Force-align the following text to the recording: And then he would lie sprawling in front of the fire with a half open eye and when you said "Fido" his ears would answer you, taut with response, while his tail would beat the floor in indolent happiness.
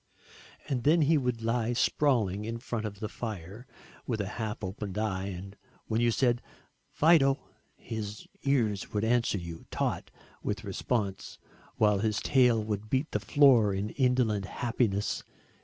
And 0.67 0.81
then 0.83 1.03
he 1.03 1.15
would 1.15 1.43
lie 1.43 1.73
sprawling 1.73 2.43
in 2.43 2.57
front 2.57 2.87
of 2.87 3.01
the 3.01 3.07
fire 3.07 3.67
with 4.07 4.19
a 4.19 4.25
half 4.41 4.63
open 4.63 4.97
eye 4.97 5.27
and 5.27 5.55
when 5.85 6.01
you 6.01 6.09
said 6.09 6.41
"Fido" 6.89 7.37
his 7.77 8.25
ears 8.41 8.93
would 8.93 9.03
answer 9.03 9.37
you, 9.37 9.67
taut 9.69 10.09
with 10.41 10.63
response, 10.63 11.37
while 11.75 11.99
his 11.99 12.19
tail 12.19 12.63
would 12.63 12.89
beat 12.89 13.11
the 13.11 13.19
floor 13.19 13.75
in 13.75 13.91
indolent 13.91 14.45
happiness. 14.45 15.23